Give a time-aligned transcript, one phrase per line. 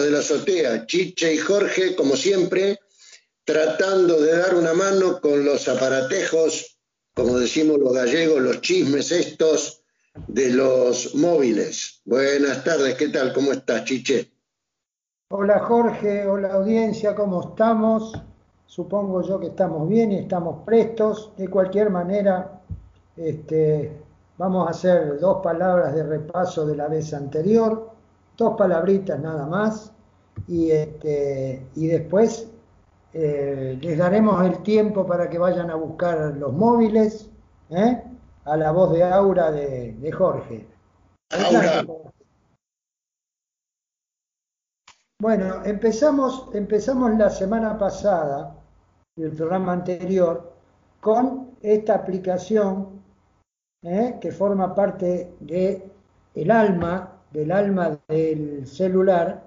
[0.00, 2.78] de la azotea, Chiche y Jorge, como siempre,
[3.44, 6.78] tratando de dar una mano con los aparatejos,
[7.14, 9.82] como decimos los gallegos, los chismes estos
[10.26, 12.00] de los móviles.
[12.04, 13.32] Buenas tardes, ¿qué tal?
[13.32, 14.32] ¿Cómo estás, Chiche?
[15.28, 18.12] Hola Jorge, hola audiencia, ¿cómo estamos?
[18.66, 21.32] Supongo yo que estamos bien y estamos prestos.
[21.36, 22.62] De cualquier manera,
[23.16, 23.92] este,
[24.38, 27.91] vamos a hacer dos palabras de repaso de la vez anterior,
[28.36, 29.92] dos palabritas nada más,
[30.48, 32.48] y, este, y después
[33.12, 37.30] eh, les daremos el tiempo para que vayan a buscar los móviles,
[37.70, 38.02] ¿eh?
[38.44, 40.66] a la voz de Aura de, Jorge.
[45.20, 48.56] Bueno, empezamos, empezamos la semana pasada,
[49.16, 50.52] el programa anterior,
[51.00, 53.02] con esta aplicación
[53.82, 54.18] ¿eh?
[54.20, 55.90] que forma parte de
[56.34, 59.42] el alma, del alma del celular,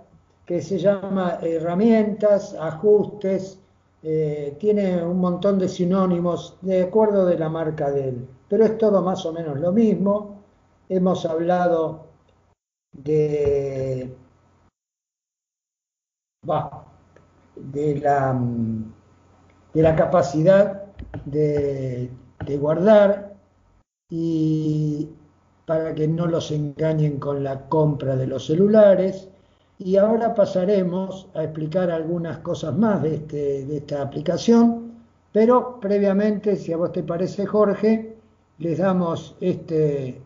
[0.46, 3.60] que se llama herramientas, ajustes,
[4.04, 8.78] eh, tiene un montón de sinónimos de acuerdo de la marca de él, pero es
[8.78, 10.44] todo más o menos lo mismo.
[10.88, 12.06] Hemos hablado
[12.92, 14.16] de,
[17.56, 18.40] de, la,
[19.74, 20.84] de la capacidad
[21.26, 22.12] de,
[22.46, 23.36] de guardar
[24.10, 25.10] y
[25.66, 29.30] para que no los engañen con la compra de los celulares.
[29.78, 34.94] Y ahora pasaremos a explicar algunas cosas más de, este, de esta aplicación,
[35.34, 38.16] pero previamente, si a vos te parece Jorge,
[38.60, 40.22] les damos este,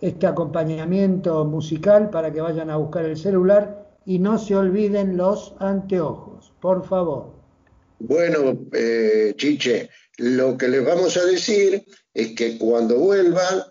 [0.00, 5.54] este acompañamiento musical para que vayan a buscar el celular y no se olviden los
[5.58, 7.32] anteojos, por favor.
[7.98, 13.62] Bueno, eh, Chiche, lo que les vamos a decir es que cuando vuelvan,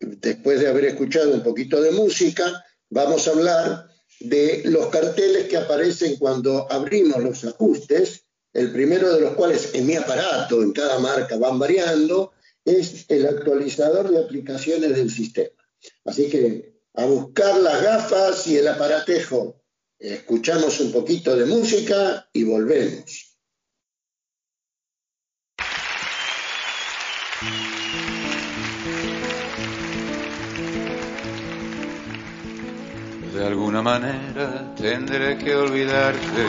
[0.00, 3.86] después de haber escuchado un poquito de música, vamos a hablar
[4.20, 9.86] de los carteles que aparecen cuando abrimos los ajustes, el primero de los cuales en
[9.86, 12.32] mi aparato, en cada marca van variando,
[12.64, 15.50] es el actualizador de aplicaciones del sistema.
[16.04, 19.62] Así que a buscar las gafas y el aparatejo.
[19.98, 23.36] Escuchamos un poquito de música y volvemos.
[33.40, 36.44] De alguna manera tendré que olvidarte.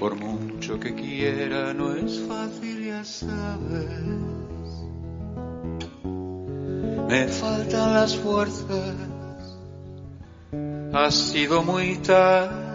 [0.00, 4.00] Por mucho que quiera, no es fácil, ya sabes.
[7.08, 8.96] Me faltan las fuerzas.
[10.94, 12.65] Ha sido muy tarde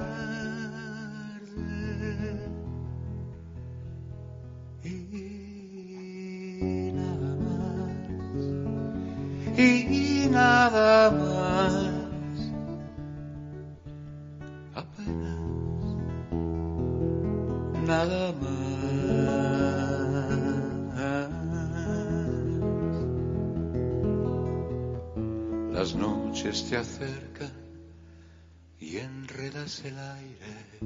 [29.42, 30.82] y enredas el aire.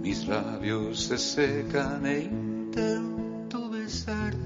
[0.00, 4.38] Mis labios se secan e intento besarte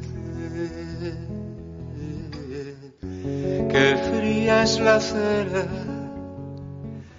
[3.71, 5.67] Qué fría es la cera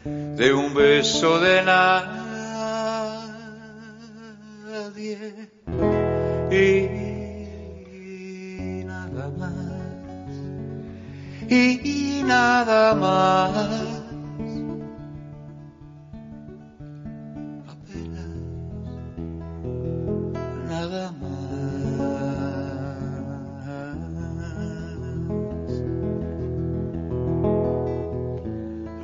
[0.06, 2.17] de un beso de nadie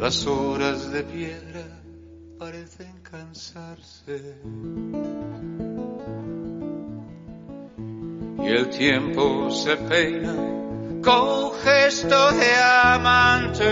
[0.03, 1.63] Las horas de piedra
[2.37, 4.35] parecen cansarse.
[8.37, 10.35] Y el tiempo se peina
[11.01, 12.53] con gesto de
[12.83, 13.63] amante.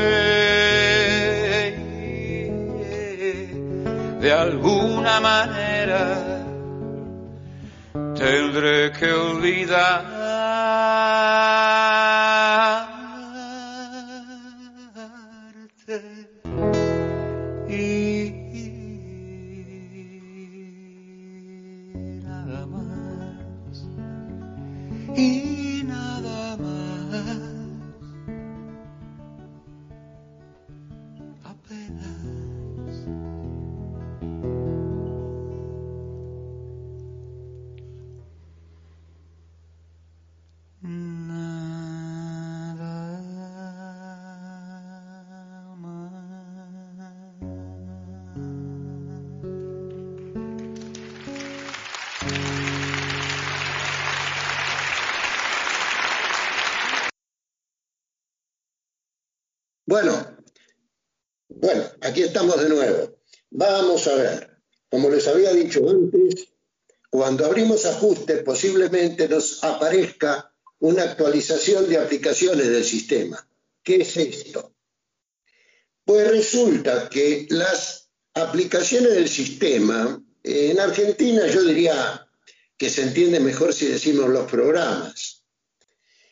[4.22, 6.45] De alguna manera
[8.16, 10.21] tendré que olvidar
[25.16, 25.50] here.
[62.24, 63.18] Estamos de nuevo.
[63.50, 64.52] Vamos a ver.
[64.90, 66.48] Como les había dicho antes,
[67.10, 73.48] cuando abrimos ajustes posiblemente nos aparezca una actualización de aplicaciones del sistema.
[73.84, 74.74] ¿Qué es esto?
[76.04, 82.28] Pues resulta que las aplicaciones del sistema, en Argentina yo diría
[82.78, 85.44] que se entiende mejor si decimos los programas.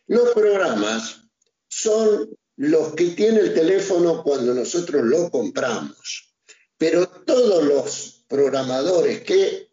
[0.07, 1.21] Los programas
[1.67, 6.35] son los que tiene el teléfono cuando nosotros lo compramos,
[6.77, 9.69] pero todos los programadores que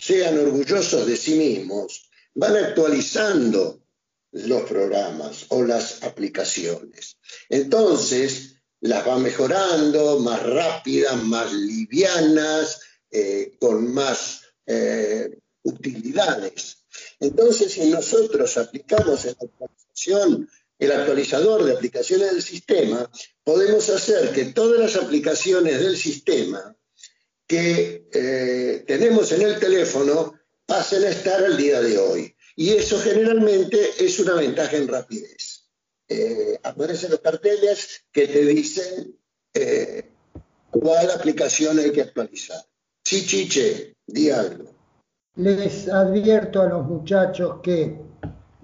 [0.00, 3.82] sean orgullosos de sí mismos van actualizando
[4.30, 7.16] los programas o las aplicaciones.
[7.48, 16.84] Entonces, las va mejorando, más rápidas, más livianas, eh, con más eh, utilidades.
[17.18, 20.48] Entonces, si nosotros aplicamos esta actualización,
[20.78, 23.10] el actualizador de aplicaciones del sistema,
[23.42, 26.76] podemos hacer que todas las aplicaciones del sistema
[27.46, 30.34] que eh, tenemos en el teléfono
[30.66, 32.34] pasen a estar al día de hoy.
[32.56, 35.68] Y eso generalmente es una ventaja en rapidez.
[36.08, 39.18] Eh, aparecen los carteles que te dicen
[39.52, 40.10] eh,
[40.70, 42.62] cuál aplicación hay que actualizar.
[43.02, 44.72] Sí, Chiche, di algo.
[45.36, 48.03] Les advierto a los muchachos que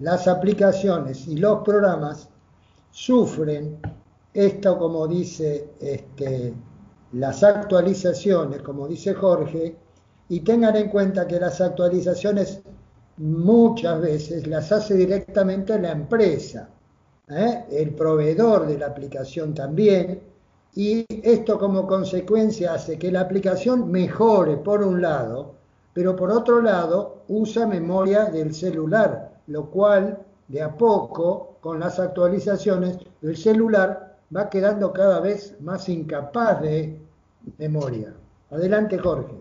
[0.01, 2.27] las aplicaciones y los programas
[2.89, 3.79] sufren
[4.33, 6.53] esto como dice este,
[7.13, 9.75] las actualizaciones, como dice Jorge,
[10.29, 12.61] y tengan en cuenta que las actualizaciones
[13.17, 16.69] muchas veces las hace directamente la empresa,
[17.27, 17.65] ¿eh?
[17.69, 20.21] el proveedor de la aplicación también,
[20.73, 25.55] y esto como consecuencia hace que la aplicación mejore por un lado,
[25.93, 31.99] pero por otro lado usa memoria del celular, lo cual de a poco, con las
[31.99, 36.99] actualizaciones, el celular va quedando cada vez más incapaz de
[37.57, 38.13] memoria.
[38.49, 39.33] Adelante, Jorge.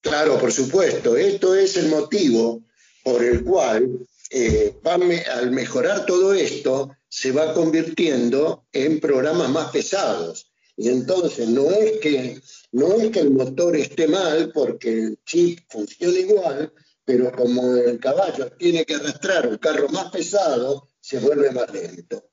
[0.00, 1.16] Claro, por supuesto.
[1.16, 2.60] Esto es el motivo
[3.02, 10.50] por el cual, eh, al mejorar todo esto, se va convirtiendo en programas más pesados.
[10.76, 12.40] Y entonces no es que,
[12.72, 16.72] no es que el motor esté mal porque el chip funciona igual,
[17.04, 22.30] pero como el caballo tiene que arrastrar un carro más pesado, se vuelve más lento.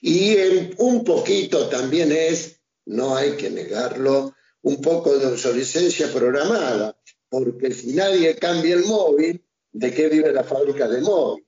[0.00, 0.36] Y
[0.78, 7.94] un poquito también es, no hay que negarlo, un poco de obsolescencia programada, porque si
[7.94, 11.46] nadie cambia el móvil, ¿de qué vive la fábrica de móviles?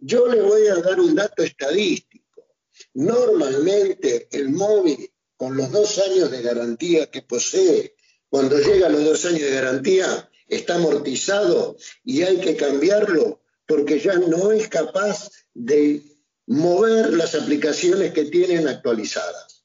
[0.00, 2.46] Yo le voy a dar un dato estadístico.
[2.94, 7.94] Normalmente el móvil, con los dos años de garantía que posee,
[8.28, 14.00] cuando llega a los dos años de garantía, está amortizado y hay que cambiarlo porque
[14.00, 16.02] ya no es capaz de
[16.46, 19.64] mover las aplicaciones que tienen actualizadas.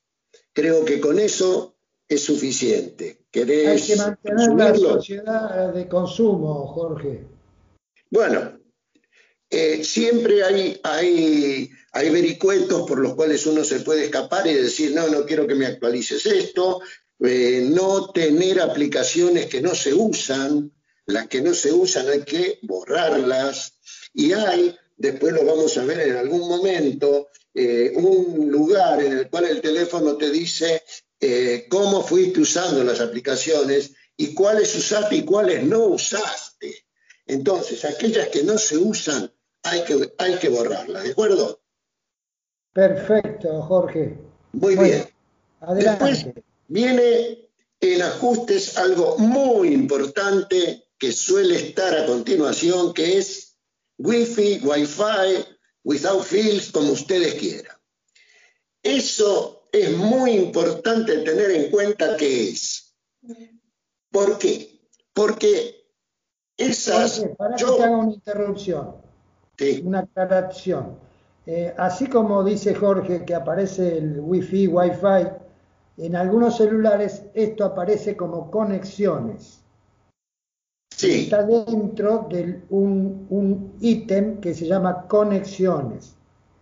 [0.51, 1.75] Creo que con eso
[2.07, 3.25] es suficiente.
[3.33, 7.25] hay que mantener la sociedad de consumo, Jorge.
[8.09, 8.59] Bueno,
[9.49, 14.93] eh, siempre hay, hay, hay vericuetos por los cuales uno se puede escapar y decir,
[14.93, 16.81] no, no quiero que me actualices esto,
[17.19, 20.71] eh, no tener aplicaciones que no se usan,
[21.05, 23.79] las que no se usan hay que borrarlas,
[24.13, 29.29] y hay, después lo vamos a ver en algún momento, eh, un lugar en el
[29.29, 30.81] cual el teléfono te dice
[31.19, 36.85] eh, cómo fuiste usando las aplicaciones y cuáles usaste y cuáles no usaste.
[37.25, 39.31] Entonces, aquellas que no se usan
[39.63, 41.61] hay que, hay que borrarlas, ¿de acuerdo?
[42.73, 44.17] Perfecto, Jorge.
[44.51, 45.05] Muy bien.
[45.61, 46.43] Adelante.
[46.67, 53.57] Viene en ajustes algo muy importante que suele estar a continuación, que es
[53.97, 55.45] Wi-Fi, Wi-Fi,
[55.83, 57.75] without fields, como ustedes quieran.
[58.81, 62.95] Eso es muy importante tener en cuenta que es.
[64.11, 64.79] ¿Por qué?
[65.13, 65.89] Porque
[66.57, 67.25] esas...
[67.37, 68.95] para que te haga una interrupción,
[69.83, 70.97] una aclaración.
[71.45, 75.42] Eh, así como dice Jorge que aparece el Wi-Fi, Wi-Fi,
[75.97, 79.61] en algunos celulares esto aparece como conexiones.
[80.95, 81.23] Sí.
[81.23, 86.15] Está dentro de un ítem que se llama conexiones.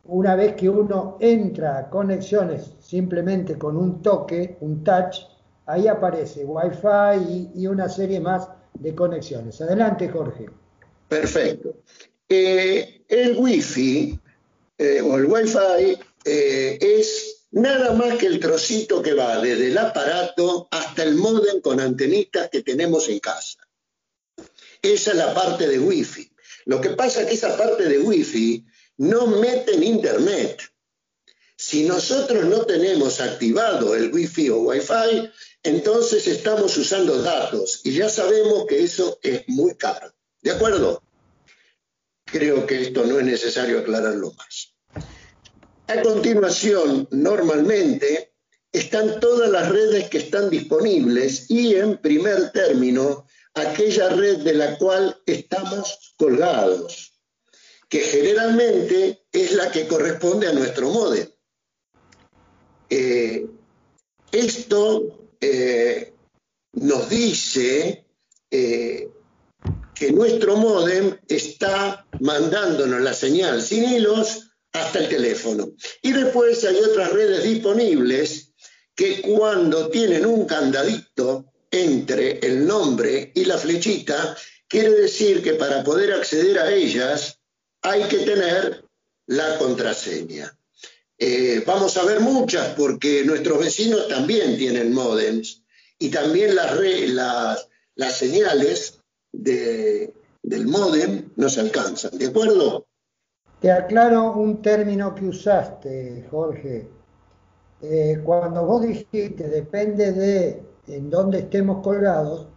[0.05, 5.19] Una vez que uno entra a conexiones simplemente con un toque, un touch,
[5.67, 9.61] ahí aparece Wi-Fi y, una serie más de conexiones.
[9.61, 10.47] Adelante, Jorge.
[11.07, 11.75] Perfecto.
[12.27, 14.19] Eh, el Wi-Fi
[14.77, 19.77] eh, o el Wi-Fi eh, es nada más que el trocito que va desde el
[19.77, 23.59] aparato hasta el modem con antenitas que tenemos en casa.
[24.81, 26.31] Esa es la parte de Wi-Fi.
[26.65, 28.65] Lo que pasa es que esa parte de Wi-Fi
[28.97, 30.61] no mete en Internet.
[31.55, 35.29] Si nosotros no tenemos activado el Wi-Fi o Wi-Fi,
[35.63, 40.11] entonces estamos usando datos y ya sabemos que eso es muy caro.
[40.41, 41.03] ¿De acuerdo?
[42.25, 44.70] Creo que esto no es necesario aclararlo más.
[45.91, 48.33] A continuación, normalmente
[48.71, 54.77] están todas las redes que están disponibles y en primer término, aquella red de la
[54.77, 57.19] cual estamos colgados,
[57.89, 61.27] que generalmente es la que corresponde a nuestro modem.
[62.89, 63.45] Eh,
[64.31, 66.13] esto eh,
[66.71, 68.05] nos dice
[68.49, 69.09] eh,
[69.93, 75.71] que nuestro modem está mandándonos la señal sin hilos hasta el teléfono.
[76.01, 78.53] Y después hay otras redes disponibles
[78.95, 84.35] que cuando tienen un candadito entre el nombre y la flechita,
[84.67, 87.39] quiere decir que para poder acceder a ellas
[87.81, 88.85] hay que tener
[89.27, 90.55] la contraseña.
[91.17, 95.63] Eh, vamos a ver muchas porque nuestros vecinos también tienen modems
[95.99, 97.67] y también las,
[98.17, 98.99] señales
[99.31, 102.87] de, del modem nos alcanzan, ¿de acuerdo?
[103.61, 106.89] Te aclaro un término que usaste, Jorge.
[107.79, 112.47] Eh, cuando vos dijiste depende de en dónde estemos colgados,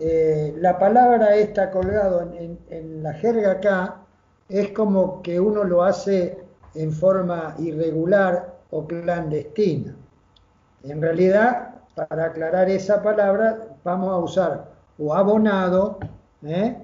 [0.00, 4.00] eh, la palabra está colgado en, la jerga acá
[4.48, 6.38] es como que uno lo hace
[6.74, 9.94] en forma irregular o clandestina.
[10.82, 16.00] En realidad, para aclarar esa palabra, vamos a usar o abonado,
[16.42, 16.76] ¿eh?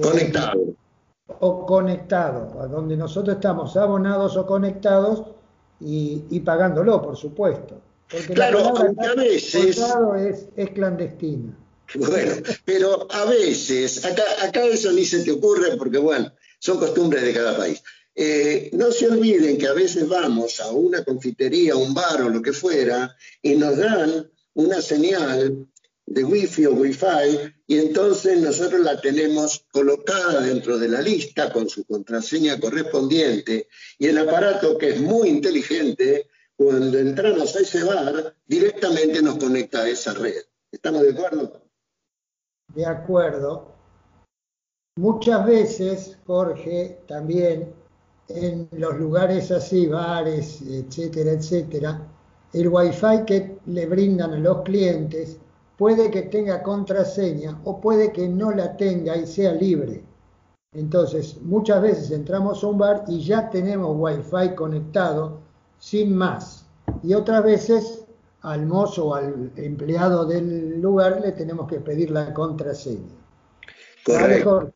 [0.00, 0.83] conectado.
[1.26, 5.24] O conectado, a donde nosotros estamos abonados o conectados
[5.80, 7.80] y pagándolo, por supuesto
[8.32, 9.78] claro, aunque a veces...
[10.18, 11.58] Es, es clandestina.
[11.94, 17.22] Bueno, pero a veces, acá, acá eso ni se te ocurre porque, bueno, son costumbres
[17.22, 17.82] de cada país.
[18.14, 22.40] Eh, no se olviden que a veces vamos a una confitería, un bar o lo
[22.40, 25.66] que fuera y nos dan una señal
[26.06, 31.68] de wifi o wifi y entonces nosotros la tenemos colocada dentro de la lista con
[31.68, 33.68] su contraseña correspondiente
[33.98, 39.82] y el aparato que es muy inteligente cuando entramos a ese bar, directamente nos conecta
[39.82, 40.42] a esa red.
[40.70, 41.62] ¿Estamos de acuerdo?
[42.74, 43.74] De acuerdo.
[44.96, 47.74] Muchas veces, Jorge, también
[48.28, 52.08] en los lugares así, bares, etcétera, etcétera,
[52.52, 55.38] el wifi que le brindan a los clientes
[55.76, 60.02] puede que tenga contraseña o puede que no la tenga y sea libre.
[60.72, 65.40] Entonces, muchas veces entramos a un bar y ya tenemos wifi conectado
[65.78, 66.66] sin más.
[67.02, 68.04] Y otras veces
[68.42, 73.08] al mozo o al empleado del lugar le tenemos que pedir la contraseña.
[74.04, 74.72] Correcto.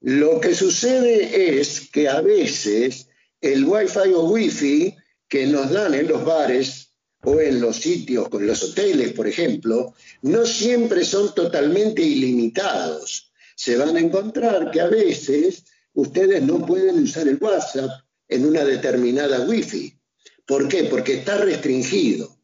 [0.00, 3.08] Lo que sucede es que a veces
[3.40, 4.96] el Wi-Fi o Wi-Fi
[5.28, 6.83] que nos dan en los bares
[7.24, 13.32] o en los sitios, con los hoteles, por ejemplo, no siempre son totalmente ilimitados.
[13.56, 15.64] Se van a encontrar que a veces
[15.94, 17.90] ustedes no pueden usar el WhatsApp
[18.28, 19.98] en una determinada Wi-Fi
[20.46, 20.84] ¿Por qué?
[20.84, 22.36] Porque está restringido.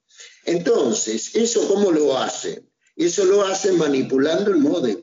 [0.44, 2.66] Entonces, ¿eso cómo lo hacen?
[2.96, 5.02] Eso lo hacen manipulando el modem.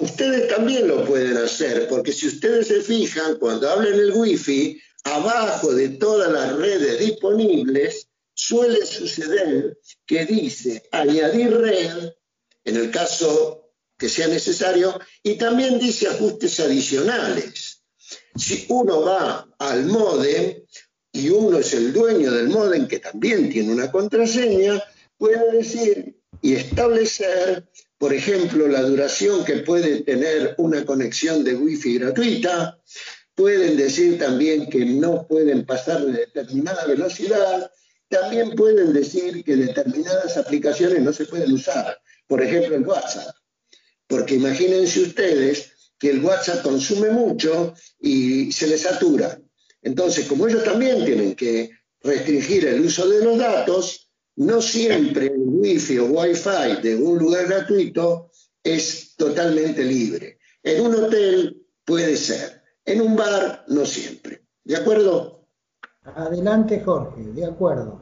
[0.00, 5.74] Ustedes también lo pueden hacer, porque si ustedes se fijan, cuando hablan el wifi, abajo
[5.74, 8.07] de todas las redes disponibles,
[8.38, 12.12] suele suceder que dice añadir red,
[12.64, 17.82] en el caso que sea necesario, y también dice ajustes adicionales.
[18.36, 20.62] Si uno va al modem,
[21.12, 24.80] y uno es el dueño del modem que también tiene una contraseña,
[25.16, 27.68] puede decir y establecer,
[27.98, 32.80] por ejemplo, la duración que puede tener una conexión de wifi gratuita,
[33.34, 37.72] pueden decir también que no pueden pasar de determinada velocidad,
[38.08, 43.34] también pueden decir que determinadas aplicaciones no se pueden usar, por ejemplo el WhatsApp,
[44.06, 49.40] porque imagínense ustedes que el WhatsApp consume mucho y se le satura.
[49.82, 51.70] Entonces, como ellos también tienen que
[52.02, 57.46] restringir el uso de los datos, no siempre el wifi o wifi de un lugar
[57.46, 58.30] gratuito
[58.62, 60.38] es totalmente libre.
[60.62, 64.42] En un hotel puede ser, en un bar no siempre.
[64.64, 65.37] ¿De acuerdo?
[66.16, 68.00] Adelante, Jorge, de acuerdo.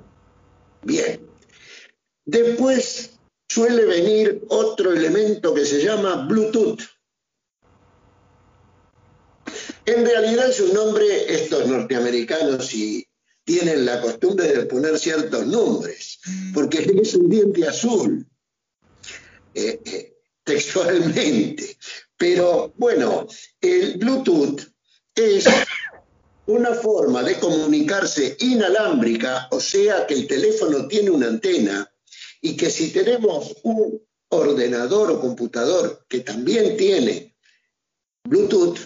[0.83, 1.27] Bien.
[2.25, 6.81] Después suele venir otro elemento que se llama Bluetooth.
[9.85, 13.07] En realidad es un nombre, estos norteamericanos y
[13.45, 16.19] tienen la costumbre de poner ciertos nombres,
[16.53, 18.27] porque es un diente azul,
[19.55, 21.79] eh, eh, textualmente.
[22.17, 23.29] Pero bueno,
[23.61, 24.61] el Bluetooth
[25.15, 25.47] es
[26.47, 31.93] una forma de comunicarse inalámbrica, o sea que el teléfono tiene una antena
[32.41, 37.37] y que si tenemos un ordenador o computador que también tiene
[38.25, 38.79] Bluetooth,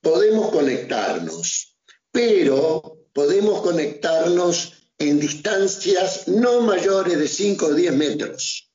[0.00, 1.76] podemos conectarnos,
[2.10, 8.70] pero podemos conectarnos en distancias no mayores de 5 o 10 metros.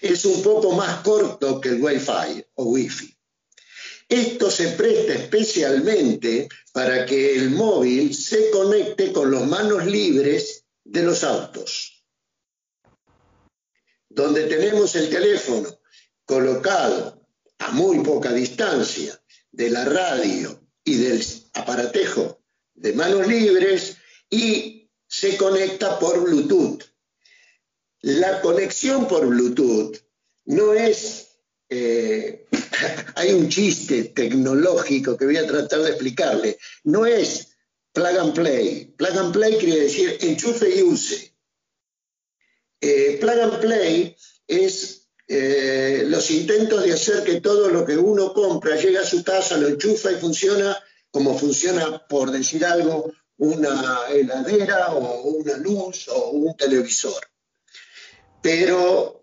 [0.00, 3.19] Es un poco más corto que el Wi-Fi o Wi-Fi.
[4.10, 11.04] Esto se presta especialmente para que el móvil se conecte con las manos libres de
[11.04, 12.04] los autos.
[14.08, 15.80] Donde tenemos el teléfono
[16.24, 17.24] colocado
[17.58, 19.16] a muy poca distancia
[19.52, 21.24] de la radio y del
[21.54, 22.42] aparatejo
[22.74, 23.96] de manos libres
[24.28, 26.82] y se conecta por Bluetooth.
[28.00, 29.98] La conexión por Bluetooth
[30.46, 31.29] no es
[31.70, 32.46] eh,
[33.14, 36.58] hay un chiste tecnológico que voy a tratar de explicarle.
[36.84, 37.56] No es
[37.92, 38.92] plug and play.
[38.96, 41.34] Plug and play quiere decir enchufe y use.
[42.80, 48.34] Eh, plug and play es eh, los intentos de hacer que todo lo que uno
[48.34, 50.76] compra llega a su casa, lo enchufa y funciona
[51.10, 57.20] como funciona, por decir algo, una heladera o una luz o un televisor.
[58.42, 59.19] Pero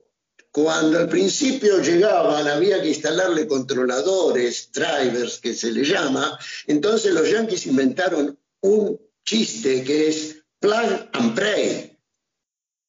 [0.52, 7.30] cuando al principio llegaban, había que instalarle controladores, drivers, que se le llama, entonces los
[7.30, 12.00] yankees inventaron un chiste que es plug and pray.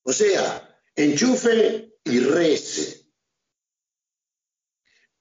[0.04, 3.06] O sea, enchufe y rece.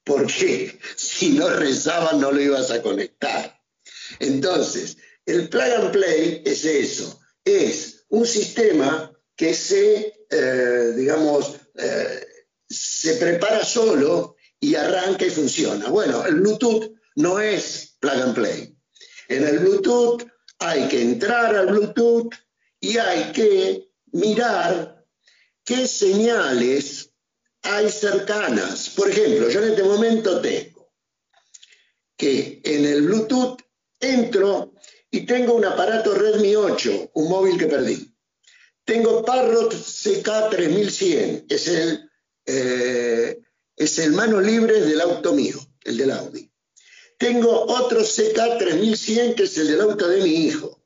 [0.03, 3.61] Porque si no rezaban no lo ibas a conectar.
[4.19, 12.26] Entonces, el plug and play es eso, es un sistema que se, eh, digamos, eh,
[12.69, 15.89] se prepara solo y arranca y funciona.
[15.89, 18.75] Bueno, el Bluetooth no es plug and play.
[19.29, 20.23] En el Bluetooth
[20.59, 22.33] hay que entrar al Bluetooth
[22.79, 25.05] y hay que mirar
[25.63, 27.11] qué señales
[27.61, 28.89] hay cercanas.
[28.89, 30.91] Por ejemplo, yo en este momento tengo
[32.15, 33.61] que en el Bluetooth
[33.99, 34.73] entro
[35.11, 38.13] y tengo un aparato Redmi 8, un móvil que perdí.
[38.83, 42.06] Tengo Parrot CK3100, es el
[42.47, 43.41] eh,
[43.75, 46.49] es el mano libre del auto mío, el del Audi.
[47.17, 50.81] Tengo otro CK3100 que es el del auto de mi hijo.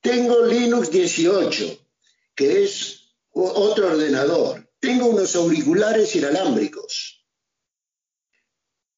[0.00, 1.78] Tengo Linux 18,
[2.34, 4.68] que es otro ordenador.
[4.80, 7.24] Tengo unos auriculares inalámbricos.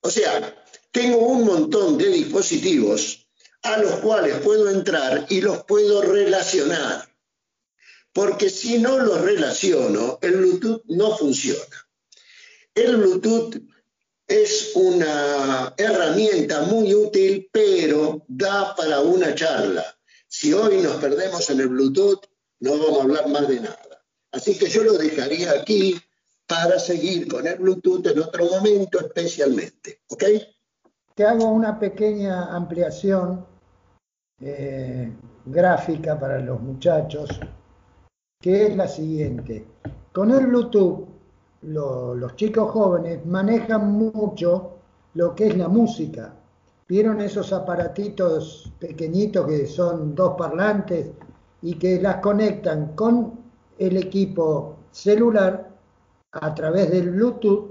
[0.00, 3.28] O sea, tengo un montón de dispositivos
[3.62, 7.13] a los cuales puedo entrar y los puedo relacionar
[8.14, 11.76] porque si no los relaciono, el Bluetooth no funciona.
[12.72, 13.56] El Bluetooth
[14.28, 19.84] es una herramienta muy útil, pero da para una charla.
[20.28, 22.24] Si hoy nos perdemos en el Bluetooth,
[22.60, 24.04] no vamos a hablar más de nada.
[24.30, 26.00] Así que yo lo dejaría aquí
[26.46, 30.02] para seguir con el Bluetooth en otro momento especialmente.
[30.08, 30.24] ¿Ok?
[31.16, 33.44] Te hago una pequeña ampliación
[34.40, 35.12] eh,
[35.46, 37.28] gráfica para los muchachos
[38.44, 39.64] que es la siguiente.
[40.12, 41.06] Con el Bluetooth,
[41.62, 44.72] los chicos jóvenes manejan mucho
[45.14, 46.34] lo que es la música.
[46.86, 51.10] ¿Vieron esos aparatitos pequeñitos que son dos parlantes
[51.62, 53.32] y que las conectan con
[53.78, 55.70] el equipo celular
[56.32, 57.70] a través del Bluetooth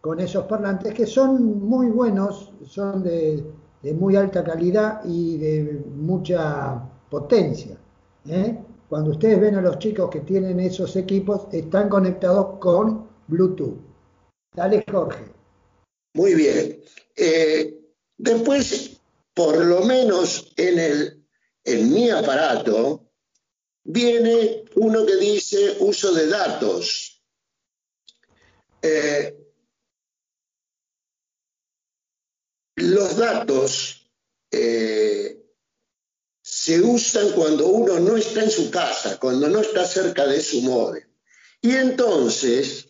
[0.00, 3.44] con esos parlantes que son muy buenos, son de,
[3.98, 6.80] muy alta calidad y de mucha
[7.10, 7.76] potencia.
[8.28, 8.56] ¿eh?
[8.92, 13.78] Cuando ustedes ven a los chicos que tienen esos equipos, están conectados con Bluetooth.
[14.54, 15.32] Dale, Jorge.
[16.12, 16.78] Muy bien.
[17.16, 17.74] Eh,
[18.18, 19.00] después,
[19.32, 21.24] por lo menos en, el,
[21.64, 23.08] en mi aparato,
[23.82, 27.24] viene uno que dice uso de datos.
[28.82, 29.34] Eh,
[32.76, 34.06] los datos
[34.50, 35.41] eh,
[36.64, 40.62] se usan cuando uno no está en su casa, cuando no está cerca de su
[40.62, 41.02] móvil.
[41.60, 42.86] Y entonces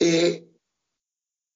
[0.00, 0.48] eh,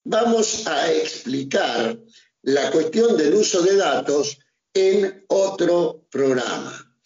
[0.05, 1.99] vamos a explicar
[2.43, 4.39] la cuestión del uso de datos
[4.75, 6.97] en otro programa,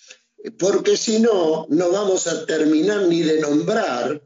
[0.58, 4.22] porque si no, no vamos a terminar ni de nombrar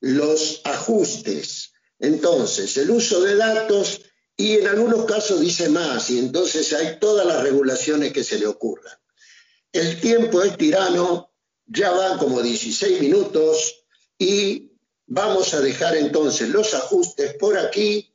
[0.00, 1.72] los ajustes.
[1.98, 4.02] Entonces, el uso de datos
[4.36, 8.46] y en algunos casos dice más, y entonces hay todas las regulaciones que se le
[8.46, 8.92] ocurran.
[9.74, 11.32] El tiempo es tirano,
[11.66, 13.84] ya van como 16 minutos
[14.16, 14.70] y
[15.04, 18.14] vamos a dejar entonces los ajustes por aquí,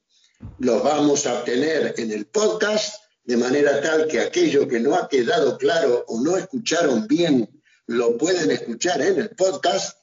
[0.60, 5.10] los vamos a obtener en el podcast de manera tal que aquello que no ha
[5.10, 9.98] quedado claro o no escucharon bien lo pueden escuchar en el podcast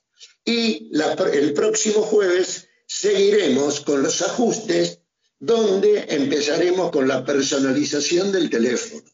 [0.45, 0.91] y
[1.33, 5.01] el próximo jueves seguiremos con los ajustes
[5.39, 9.05] donde empezaremos con la personalización del teléfono.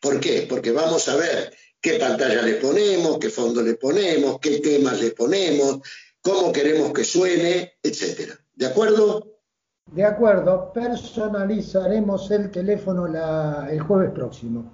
[0.00, 0.46] ¿Por qué?
[0.48, 5.10] Porque vamos a ver qué pantalla le ponemos, qué fondo le ponemos, qué temas le
[5.10, 5.80] ponemos,
[6.22, 8.38] cómo queremos que suene, etcétera.
[8.54, 9.40] ¿De acuerdo?
[9.90, 13.06] De acuerdo, personalizaremos el teléfono
[13.68, 14.72] el jueves próximo.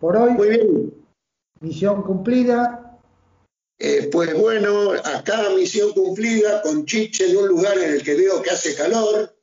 [0.00, 0.94] Por hoy, Muy bien.
[1.60, 2.98] misión cumplida.
[3.78, 8.42] Eh, pues bueno, acá misión cumplida con Chiche en un lugar en el que veo
[8.42, 9.36] que hace calor,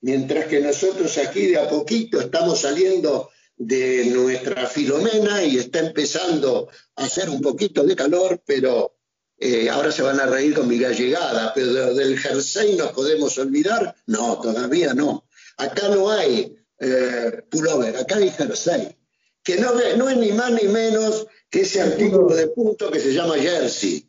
[0.00, 6.68] mientras que nosotros aquí de a poquito estamos saliendo de nuestra filomena y está empezando
[6.96, 8.96] a hacer un poquito de calor, pero
[9.38, 13.94] eh, ahora se van a reír con mi gallegada, pero del jersey nos podemos olvidar.
[14.06, 15.26] No, todavía no.
[15.56, 18.96] Acá no hay eh, pullover, acá hay jersey,
[19.42, 23.12] que no, no es ni más ni menos que ese artículo de punto que se
[23.12, 24.08] llama jersey.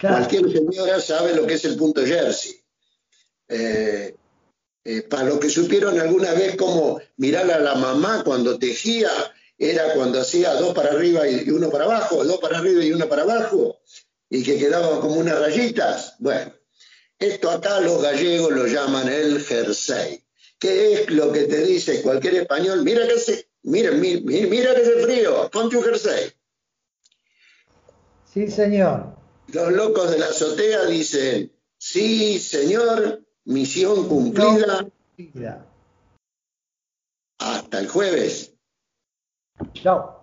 [0.00, 2.60] Cualquier señora sabe lo que es el punto jersey.
[3.48, 4.14] Eh,
[4.86, 9.10] eh, para los que supieron alguna vez cómo mirar a la mamá cuando tejía,
[9.58, 13.08] era cuando hacía dos para arriba y uno para abajo, dos para arriba y uno
[13.08, 13.80] para abajo,
[14.30, 16.14] y que quedaban como unas rayitas.
[16.18, 16.52] Bueno,
[17.18, 20.22] esto acá los gallegos lo llaman el jersey,
[20.58, 24.82] que es lo que te dice cualquier español, mira que se, Mira, mira, mira que
[24.82, 26.30] hace frío, ponte un jersey.
[28.32, 29.16] Sí, señor.
[29.48, 34.86] Los locos de la azotea dicen, sí, señor, misión cumplida.
[37.38, 38.54] Hasta el jueves.
[39.72, 40.15] Chao.